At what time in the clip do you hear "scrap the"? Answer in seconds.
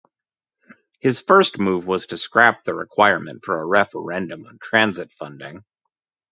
2.17-2.73